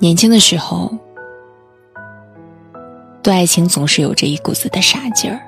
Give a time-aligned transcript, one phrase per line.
[0.00, 0.90] 年轻的时候，
[3.22, 5.40] 对爱情总是有着一股子的傻劲儿，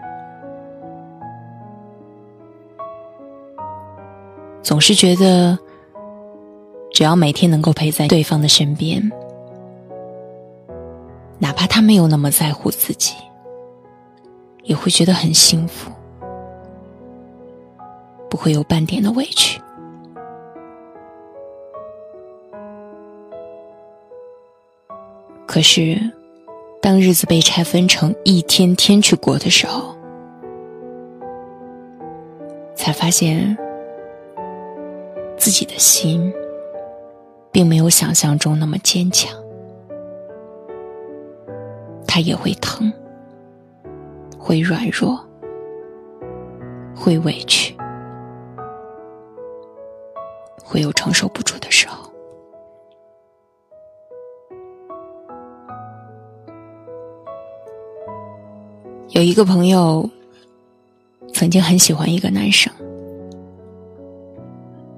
[4.61, 5.57] 总是觉得
[6.93, 9.01] 只要每天能够陪在对方的身边，
[11.39, 13.15] 哪怕他没有那么在乎自己，
[14.65, 15.93] 也会觉得很幸福，
[18.29, 19.61] 不会有半点的委屈。
[25.61, 26.01] 可是，
[26.81, 29.95] 当日子被拆分成一天天去过的时候，
[32.75, 33.55] 才发现
[35.37, 36.33] 自己的心
[37.53, 39.31] 并没有想象中那么坚强。
[42.07, 42.91] 他也会疼，
[44.39, 45.23] 会软弱，
[46.97, 47.77] 会委屈，
[50.65, 52.10] 会有承受不住的时候。
[59.21, 60.09] 有一个朋友，
[61.35, 62.73] 曾经很喜欢一个男生，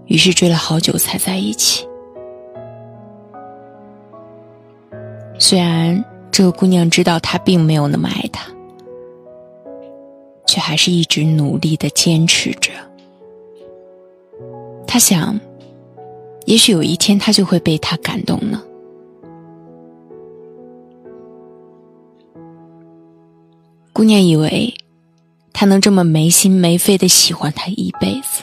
[0.06, 1.84] 于是追了好久才在一起。
[5.40, 8.46] 虽然这个姑娘知道他并没有那么爱他，
[10.46, 12.70] 却还是一直努力的坚持着。
[14.86, 15.36] 他想，
[16.44, 18.62] 也许有一天他就会被他感动呢。
[24.02, 24.74] 姑娘以为，
[25.52, 28.42] 他能这么没心没肺的喜欢她一辈子。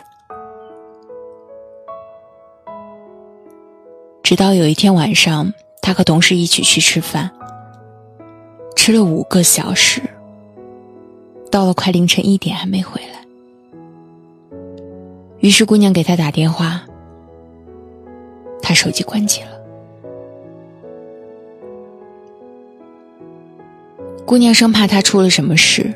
[4.24, 7.30] 直到有一天晚上，他和同事一起去吃饭，
[8.78, 10.02] 吃了五个小时，
[11.52, 13.20] 到了快凌晨一点还没回来。
[15.40, 16.82] 于是姑娘给他打电话，
[18.62, 19.59] 他手机关机了。
[24.30, 25.92] 姑娘生怕他出了什么事，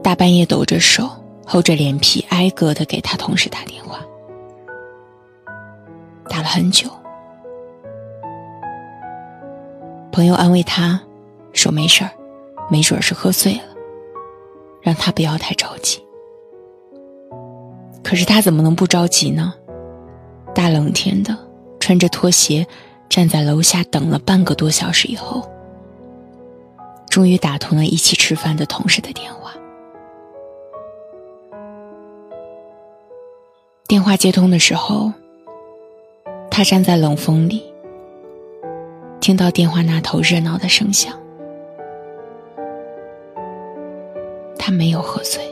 [0.00, 1.10] 大半夜抖着手，
[1.44, 3.98] 厚着脸皮，挨个的给他同事打电话，
[6.28, 6.88] 打了很久。
[10.12, 11.00] 朋友安慰他，
[11.52, 12.10] 说没事儿，
[12.70, 13.74] 没准是喝醉了，
[14.82, 16.00] 让他不要太着急。
[18.04, 19.52] 可是他怎么能不着急呢？
[20.54, 21.36] 大冷天的，
[21.80, 22.64] 穿着拖鞋，
[23.08, 25.44] 站在楼下等了半个多小时以后。
[27.10, 29.52] 终于打通了一起吃饭的同事的电话。
[33.88, 35.12] 电话接通的时候，
[36.48, 37.74] 他站在冷风里，
[39.20, 41.12] 听到电话那头热闹的声响。
[44.56, 45.42] 他没有喝醉，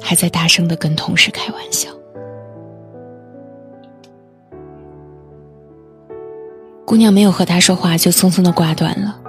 [0.00, 1.90] 还在大声的跟同事开玩笑。
[6.88, 9.20] 姑娘没有和他说话，就匆匆的挂断了。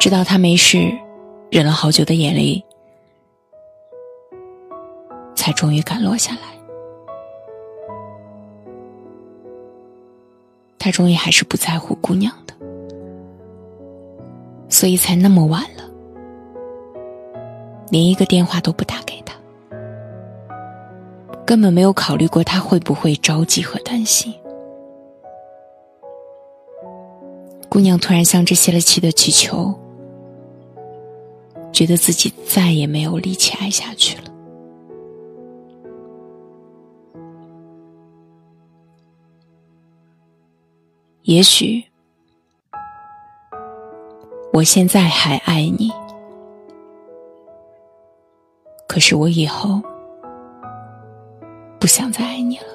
[0.00, 0.92] 知道他没事，
[1.48, 2.60] 忍了好久的眼泪，
[5.36, 6.40] 才终于敢落下来。
[10.76, 12.54] 他终于还是不在乎姑娘的，
[14.68, 15.84] 所以才那么晚了，
[17.90, 19.36] 连一个电话都不打给他，
[21.46, 24.34] 根本没有考虑过他会不会着急和担心。
[27.72, 29.74] 姑娘突然像只泄了气的气球，
[31.72, 34.24] 觉得自己再也没有力气爱下去了。
[41.22, 41.82] 也许
[44.52, 45.90] 我现在还爱你，
[48.86, 49.80] 可是我以后
[51.80, 52.66] 不想再爱你了。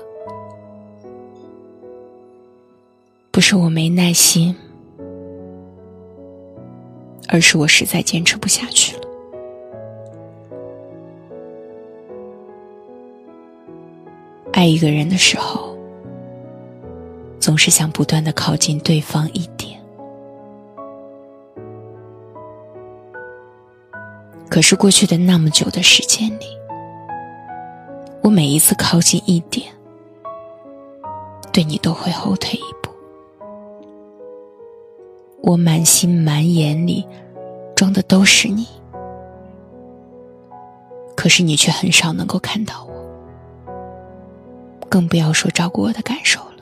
[3.29, 4.56] 不是我没耐心。
[7.27, 9.01] 而是我实在坚持不下去了。
[14.53, 15.78] 爱一个人的时候，
[17.40, 19.79] 总是想不断的靠近对方一点，
[24.49, 26.46] 可是过去的那么久的时间里，
[28.23, 29.72] 我每一次靠近一点，
[31.53, 32.77] 对你都会后退一步。
[35.47, 37.08] 我满心满眼里
[37.73, 38.67] 装的都是你，
[41.16, 43.72] 可是你却很少能够看到我，
[44.90, 46.58] 更不要说照顾我的感受了，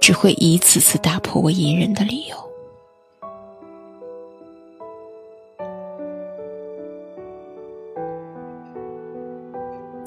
[0.00, 2.36] 只会一次次打破我隐忍的理由。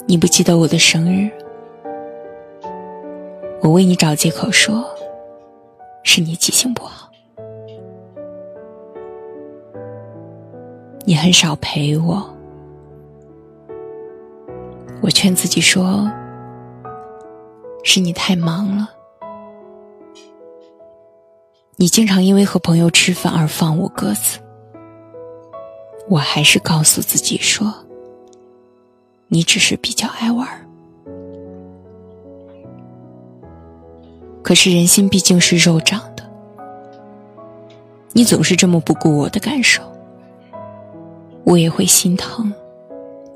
[0.06, 1.30] 你不记得我的生日，
[3.62, 4.84] 我为你找借口说，
[6.10, 7.10] 是你记性不好。
[11.04, 12.34] 你很少陪我，
[15.02, 16.10] 我劝自己说，
[17.84, 18.88] 是你太忙了。
[21.76, 24.38] 你经常因为和朋友吃饭而放我鸽子，
[26.08, 27.70] 我还是告诉自己说，
[29.26, 30.67] 你只是比较爱玩。
[34.48, 36.24] 可是人心毕竟是肉长的，
[38.14, 39.82] 你总是这么不顾我的感受，
[41.44, 42.50] 我也会心疼，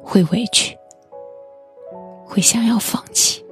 [0.03, 0.75] 会委屈，
[2.25, 3.45] 会想要放弃。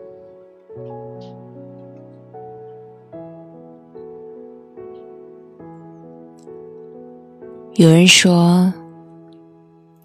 [7.75, 8.73] 有人说，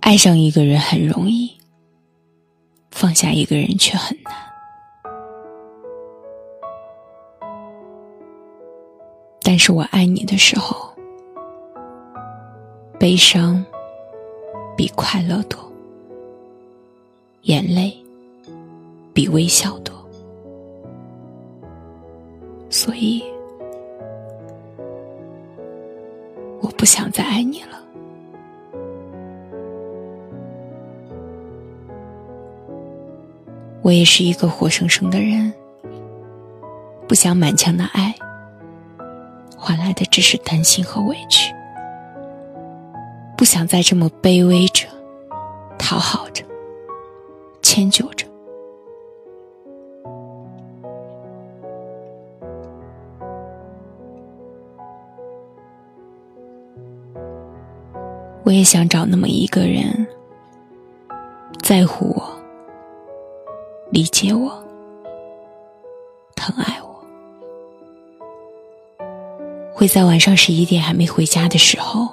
[0.02, 1.50] 爱上一个人很容易，
[2.92, 4.45] 放下一个人却很难。
[9.48, 10.90] 但是我爱你的时候，
[13.00, 13.64] 悲伤
[14.76, 15.60] 比快乐多，
[17.44, 17.96] 眼泪
[19.14, 19.94] 比微笑多，
[22.72, 23.24] 所以。
[26.62, 27.80] 我不想再爱你了。
[33.84, 35.54] 我也是一个活生生的人，
[37.08, 38.16] 不想满腔的爱，
[39.66, 41.52] 换来的只是担心和委屈。
[43.36, 44.86] 不想再这么卑微着，
[45.80, 46.46] 讨好着，
[47.64, 48.28] 迁就着。
[58.44, 60.06] 我也想找那么一个人，
[61.64, 62.24] 在乎我、
[63.90, 64.64] 理解我、
[69.86, 72.10] 会在晚上十一点还没回家的时候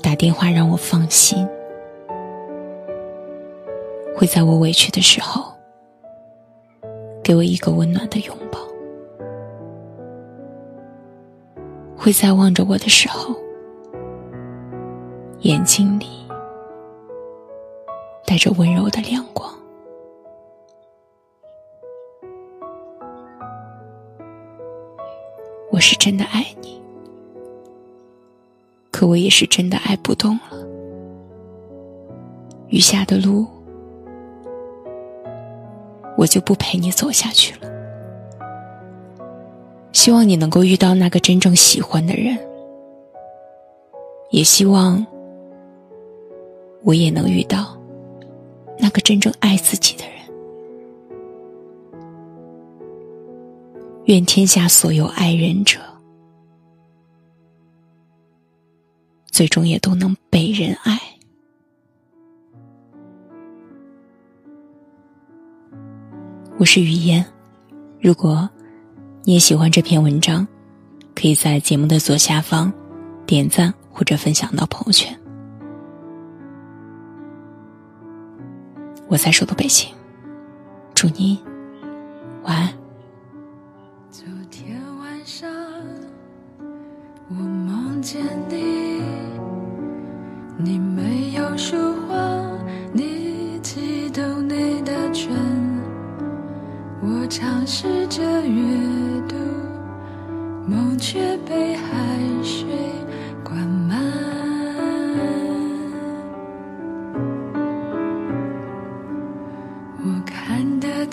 [0.00, 1.46] 打电话让我放心，
[4.16, 5.44] 会在我委屈的时候
[7.22, 8.58] 给我一个温暖的拥抱，
[11.94, 13.36] 会在望着我的时候。
[15.40, 16.06] 眼睛里
[18.24, 19.54] 带着温柔的亮光。
[25.86, 26.80] 是真的爱你，
[28.90, 30.56] 可我也是真的爱不动了。
[32.68, 33.46] 余下的路，
[36.16, 37.70] 我就不陪你走下去了。
[39.92, 42.38] 希望你能够遇到那个真正喜欢的人，
[44.30, 45.06] 也希望。
[46.82, 47.78] 我也能遇到
[48.78, 50.23] 那个真正爱自己的人。
[54.06, 55.80] 愿天下所有爱人者，
[59.30, 61.00] 最终也都能被人爱。
[66.58, 67.24] 我是雨嫣，
[67.98, 68.46] 如果
[69.22, 70.46] 你也喜欢这篇文章，
[71.14, 72.70] 可以在节目的左下方
[73.24, 75.18] 点赞或者分享到朋友圈。
[79.08, 79.88] 我在首都北京，
[80.94, 81.38] 祝您
[82.42, 82.83] 晚安。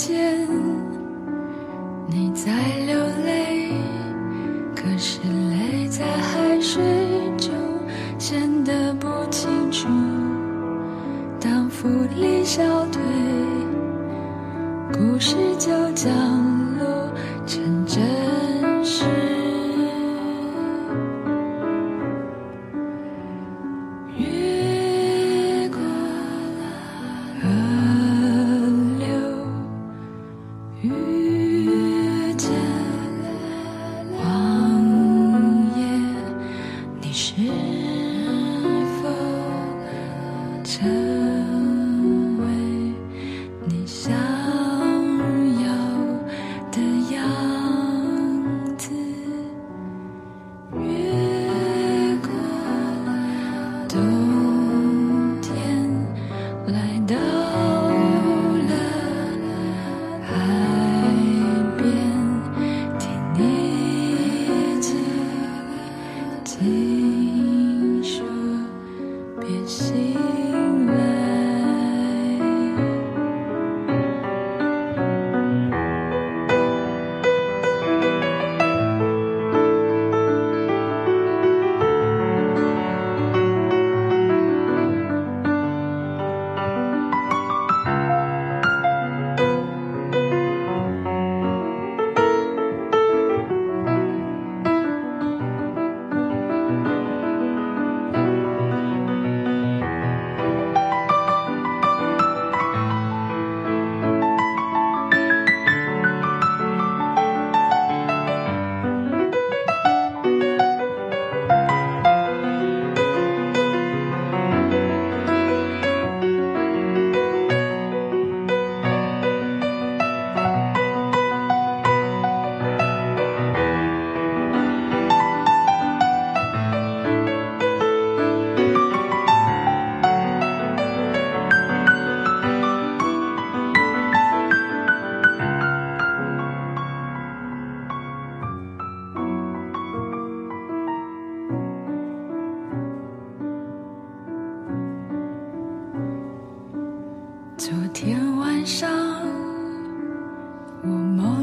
[0.01, 0.60] 间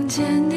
[0.09, 0.48] 见